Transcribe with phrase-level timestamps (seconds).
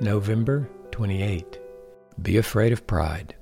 [0.00, 1.58] November 28.
[2.20, 3.34] Be afraid of pride.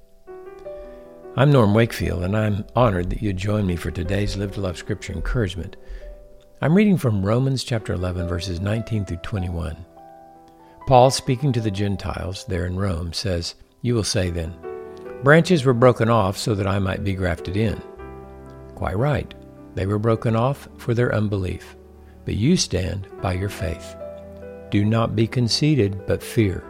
[1.36, 4.78] I'm Norm Wakefield, and I'm honored that you join me for today's Live to Love
[4.78, 5.74] Scripture encouragement.
[6.60, 9.84] I'm reading from Romans chapter 11, verses 19 through 21.
[10.86, 14.54] Paul, speaking to the Gentiles there in Rome, says, You will say then,
[15.24, 17.82] Branches were broken off so that I might be grafted in.
[18.76, 19.34] Quite right.
[19.74, 21.74] They were broken off for their unbelief,
[22.24, 23.96] but you stand by your faith.
[24.74, 26.64] Do not be conceited, but fear.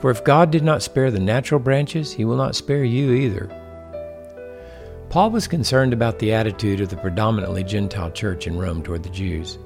[0.00, 3.50] For if God did not spare the natural branches, he will not spare you either.
[5.10, 9.10] Paul was concerned about the attitude of the predominantly Gentile church in Rome toward the
[9.10, 9.58] Jews.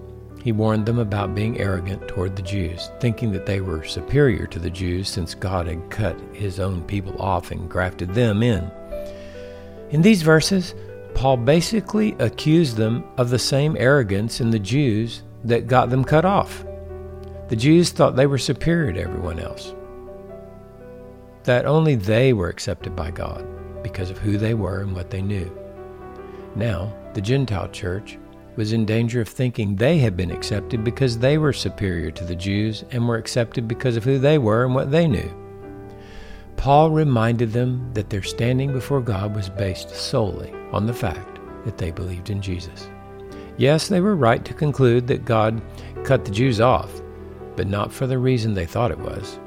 [0.43, 4.59] He warned them about being arrogant toward the Jews, thinking that they were superior to
[4.59, 8.68] the Jews since God had cut his own people off and grafted them in.
[9.91, 10.74] In these verses,
[11.15, 16.24] Paul basically accused them of the same arrogance in the Jews that got them cut
[16.24, 16.65] off.
[17.51, 19.74] The Jews thought they were superior to everyone else,
[21.43, 23.45] that only they were accepted by God
[23.83, 25.51] because of who they were and what they knew.
[26.55, 28.19] Now, the Gentile church
[28.55, 32.37] was in danger of thinking they had been accepted because they were superior to the
[32.37, 35.35] Jews and were accepted because of who they were and what they knew.
[36.57, 41.79] Paul reminded them that their standing before God was based solely on the fact that
[41.79, 42.89] they believed in Jesus.
[43.57, 45.61] Yes, they were right to conclude that God
[46.05, 47.02] cut the Jews off
[47.56, 49.38] but not for the reason they thought it was.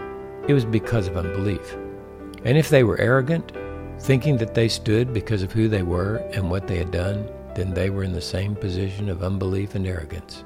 [0.47, 1.75] It was because of unbelief.
[2.45, 3.51] And if they were arrogant,
[3.99, 7.73] thinking that they stood because of who they were and what they had done, then
[7.73, 10.43] they were in the same position of unbelief and arrogance.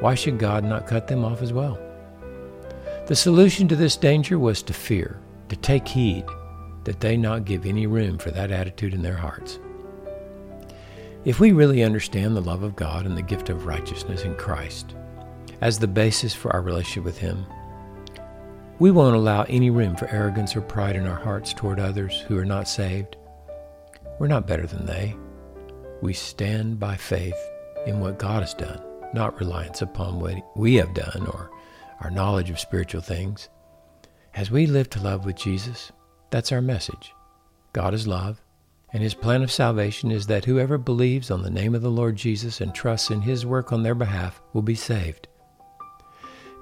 [0.00, 1.78] Why should God not cut them off as well?
[3.06, 6.24] The solution to this danger was to fear, to take heed
[6.84, 9.58] that they not give any room for that attitude in their hearts.
[11.24, 14.96] If we really understand the love of God and the gift of righteousness in Christ,
[15.62, 17.46] as the basis for our relationship with Him.
[18.80, 22.36] We won't allow any room for arrogance or pride in our hearts toward others who
[22.36, 23.16] are not saved.
[24.18, 25.14] We're not better than they.
[26.02, 27.38] We stand by faith
[27.86, 28.82] in what God has done,
[29.14, 31.48] not reliance upon what we have done or
[32.00, 33.48] our knowledge of spiritual things.
[34.34, 35.92] As we live to love with Jesus,
[36.30, 37.14] that's our message.
[37.72, 38.42] God is love,
[38.92, 42.16] and His plan of salvation is that whoever believes on the name of the Lord
[42.16, 45.28] Jesus and trusts in His work on their behalf will be saved.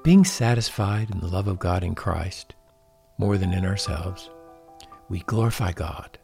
[0.02, 2.54] Being satisfied in the love of God in Christ,
[3.18, 4.30] more than in ourselves,
[5.10, 6.18] we glorify God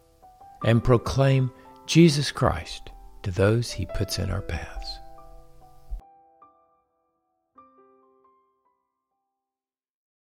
[0.65, 1.53] and proclaim
[1.85, 2.91] Jesus Christ
[3.23, 4.99] to those he puts in our paths.